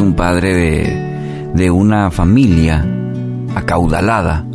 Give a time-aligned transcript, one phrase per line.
[0.00, 2.86] Un padre de, de una familia
[3.54, 4.46] acaudalada.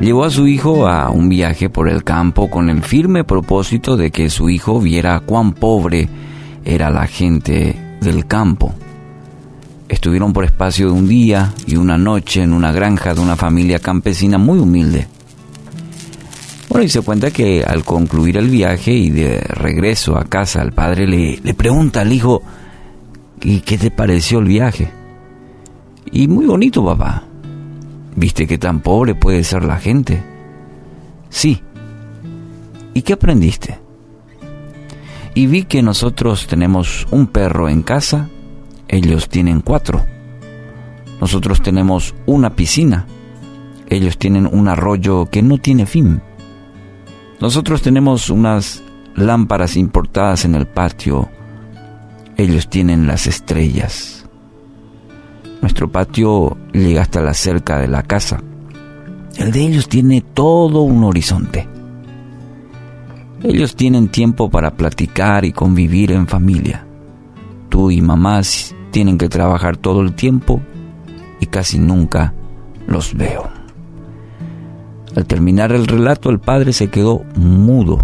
[0.00, 4.10] Llevó a su hijo a un viaje por el campo con el firme propósito de
[4.10, 6.08] que su hijo viera cuán pobre
[6.64, 8.74] era la gente del campo.
[9.88, 13.78] Estuvieron por espacio de un día y una noche en una granja de una familia
[13.78, 15.06] campesina muy humilde.
[16.68, 20.72] Bueno, y se cuenta que al concluir el viaje y de regreso a casa, el
[20.72, 22.42] padre le, le pregunta al hijo,
[23.42, 24.90] ¿Y qué te pareció el viaje?
[26.10, 27.24] Y muy bonito, papá.
[28.16, 30.22] ¿Viste qué tan pobre puede ser la gente?
[31.28, 31.60] Sí.
[32.94, 33.78] ¿Y qué aprendiste?
[35.34, 38.28] Y vi que nosotros tenemos un perro en casa,
[38.86, 40.04] ellos tienen cuatro.
[41.20, 43.06] Nosotros tenemos una piscina,
[43.88, 46.22] ellos tienen un arroyo que no tiene fin.
[47.40, 48.84] Nosotros tenemos unas
[49.16, 51.28] lámparas importadas en el patio
[52.36, 54.26] ellos tienen las estrellas.
[55.60, 58.42] Nuestro patio llega hasta la cerca de la casa.
[59.36, 61.66] El de ellos tiene todo un horizonte.
[63.42, 66.86] Ellos tienen tiempo para platicar y convivir en familia.
[67.68, 70.60] Tú y mamás tienen que trabajar todo el tiempo
[71.40, 72.32] y casi nunca
[72.86, 73.48] los veo.
[75.16, 77.98] Al terminar el relato el padre se quedó mudo.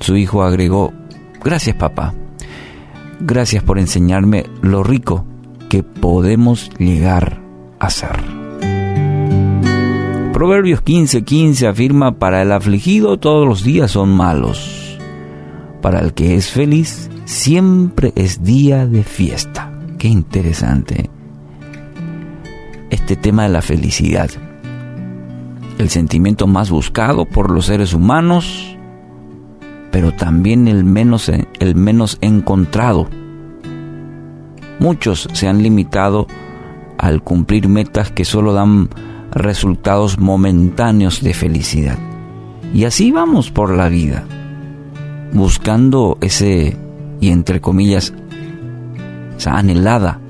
[0.00, 0.92] Su hijo agregó,
[1.42, 2.14] gracias papá.
[3.24, 5.24] Gracias por enseñarme lo rico
[5.68, 7.40] que podemos llegar
[7.78, 8.20] a ser.
[10.32, 14.98] Proverbios 15:15 afirma, para el afligido todos los días son malos.
[15.80, 19.72] Para el que es feliz siempre es día de fiesta.
[19.98, 21.08] Qué interesante
[22.90, 24.30] este tema de la felicidad.
[25.78, 28.76] El sentimiento más buscado por los seres humanos
[29.92, 33.08] pero también el menos, el menos encontrado.
[34.80, 36.26] Muchos se han limitado
[36.98, 38.88] al cumplir metas que solo dan
[39.30, 41.98] resultados momentáneos de felicidad.
[42.74, 44.24] Y así vamos por la vida,
[45.32, 46.76] buscando ese,
[47.20, 48.14] y entre comillas,
[49.36, 50.20] esa anhelada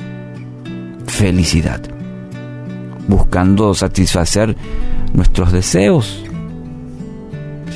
[1.07, 1.81] felicidad,
[3.07, 4.57] buscando satisfacer
[5.15, 6.25] nuestros deseos,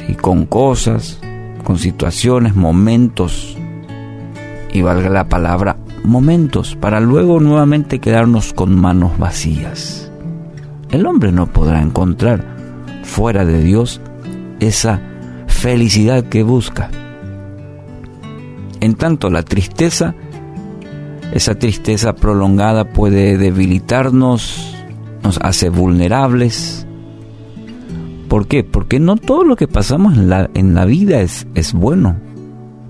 [0.09, 1.21] y con cosas,
[1.67, 3.59] con situaciones, momentos,
[4.73, 10.09] y valga la palabra, momentos, para luego nuevamente quedarnos con manos vacías.
[10.93, 12.45] El hombre no podrá encontrar
[13.03, 14.01] fuera de Dios
[14.61, 15.01] esa
[15.49, 16.89] felicidad que busca.
[18.79, 20.15] En tanto, la tristeza,
[21.33, 24.73] esa tristeza prolongada puede debilitarnos,
[25.25, 26.86] nos hace vulnerables,
[28.29, 28.65] ¿Por qué?
[28.65, 32.17] Porque no todo lo que pasamos en la, en la vida es, es bueno.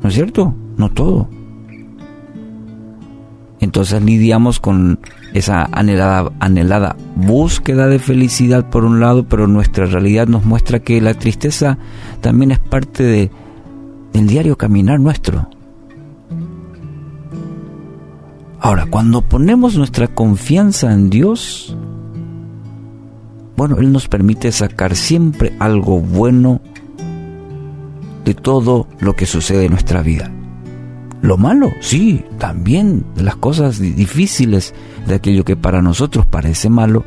[0.03, 0.55] ¿No es cierto?
[0.77, 1.29] No todo.
[3.61, 5.01] Entonces lidiamos con
[5.33, 11.01] esa anhelada, anhelada búsqueda de felicidad por un lado, pero nuestra realidad nos muestra que
[11.01, 11.79] la tristeza
[12.21, 13.31] también es parte de,
[14.13, 15.49] del diario caminar nuestro.
[18.61, 21.77] Ahora, cuando ponemos nuestra confianza en Dios,
[23.57, 26.61] bueno, Él nos permite sacar siempre algo bueno
[28.25, 30.31] de todo lo que sucede en nuestra vida.
[31.23, 34.75] Lo malo, sí, también de las cosas difíciles,
[35.07, 37.05] de aquello que para nosotros parece malo,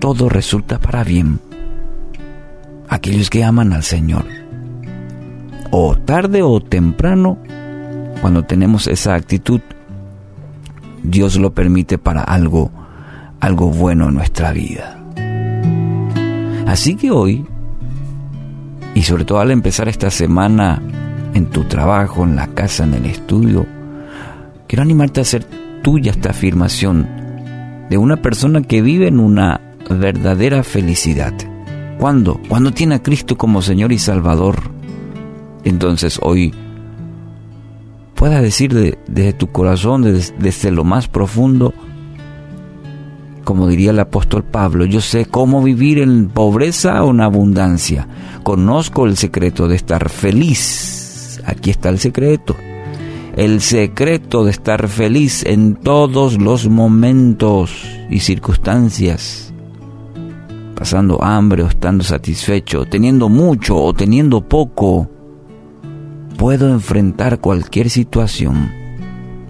[0.00, 1.40] todo resulta para bien.
[2.88, 4.24] Aquellos que aman al Señor.
[5.70, 7.38] O tarde o temprano,
[8.20, 9.60] cuando tenemos esa actitud,
[11.02, 12.70] Dios lo permite para algo,
[13.40, 15.05] algo bueno en nuestra vida.
[16.66, 17.46] Así que hoy,
[18.94, 20.82] y sobre todo al empezar esta semana
[21.32, 23.66] en tu trabajo, en la casa, en el estudio,
[24.66, 25.44] quiero animarte a hacer
[25.82, 27.06] tuya esta afirmación
[27.88, 31.32] de una persona que vive en una verdadera felicidad.
[31.98, 32.40] ¿Cuándo?
[32.48, 34.56] Cuando tiene a Cristo como Señor y Salvador.
[35.64, 36.52] Entonces hoy
[38.14, 38.74] puedas decir
[39.06, 41.72] desde tu corazón, desde lo más profundo,
[43.46, 48.08] como diría el apóstol Pablo, yo sé cómo vivir en pobreza o en abundancia.
[48.42, 51.40] Conozco el secreto de estar feliz.
[51.46, 52.56] Aquí está el secreto.
[53.36, 57.70] El secreto de estar feliz en todos los momentos
[58.10, 59.54] y circunstancias.
[60.74, 65.08] Pasando hambre o estando satisfecho, teniendo mucho o teniendo poco.
[66.36, 68.86] Puedo enfrentar cualquier situación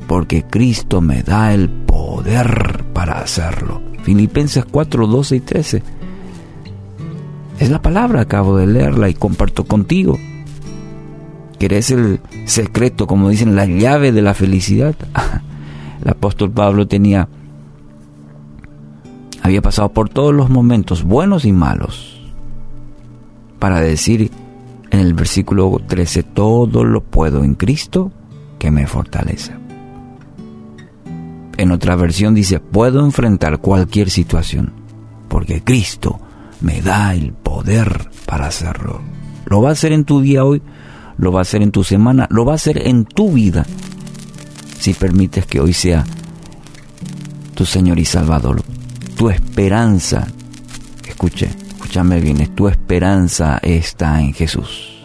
[0.07, 1.69] porque Cristo me da el
[2.07, 3.83] poder para hacerlo.
[4.05, 5.83] Filipenses 4, 12 y 13.
[7.59, 10.17] Es la palabra, acabo de leerla y comparto contigo.
[11.59, 14.95] ¿Querés el secreto, como dicen, la llave de la felicidad?
[16.05, 17.29] el apóstol Pablo tenía,
[19.43, 22.21] había pasado por todos los momentos, buenos y malos,
[23.59, 24.31] para decir
[24.93, 28.13] en el versículo 13, todo lo puedo en Cristo
[28.61, 29.66] que me fortalece.
[31.57, 34.73] En otra versión dice, puedo enfrentar cualquier situación,
[35.29, 36.21] porque Cristo
[36.61, 39.01] me da el poder para hacerlo.
[39.47, 40.61] Lo va a hacer en tu día hoy,
[41.17, 43.65] lo va a hacer en tu semana, lo va a hacer en tu vida,
[44.79, 46.05] si permites que hoy sea
[47.55, 48.63] tu Señor y Salvador.
[49.17, 50.27] Tu esperanza,
[51.09, 54.96] escuche, escúchame bien, tu esperanza está en Jesús.